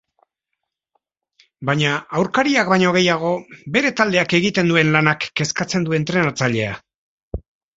[1.69, 1.91] Baina
[2.21, 3.35] aurkariak baino gehiago
[3.77, 6.75] bere taldeak egiten duen lanak kezkatzen du entrenatzailea.